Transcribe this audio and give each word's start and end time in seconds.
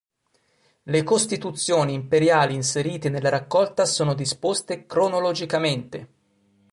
Le 0.81 1.03
costituzioni 1.03 1.93
imperiali 1.93 2.55
inserite 2.55 3.09
nella 3.09 3.29
raccolta 3.29 3.85
sono 3.85 4.15
disposte 4.15 4.87
cronologicamente. 4.87 6.09